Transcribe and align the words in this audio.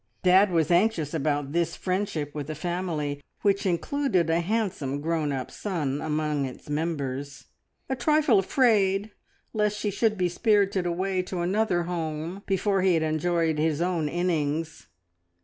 Dad 0.23 0.49
was 0.51 0.71
anxious 0.71 1.13
about 1.13 1.51
this 1.51 1.75
friendship 1.75 2.33
with 2.33 2.49
a 2.49 2.55
family 2.55 3.21
which 3.43 3.67
included 3.67 4.31
a 4.31 4.39
handsome 4.39 4.99
grown 4.99 5.31
up 5.31 5.51
son 5.51 6.01
among 6.01 6.43
its 6.47 6.67
members; 6.71 7.45
a 7.87 7.95
trifle 7.95 8.39
afraid 8.39 9.11
lest 9.53 9.77
she 9.77 9.91
should 9.91 10.17
be 10.17 10.27
spirited 10.27 10.87
away 10.87 11.21
to 11.21 11.41
another 11.41 11.83
home 11.83 12.41
before 12.47 12.81
he 12.81 12.95
had 12.95 13.03
enjoyed 13.03 13.59
his 13.59 13.79
own 13.79 14.09
innings. 14.09 14.87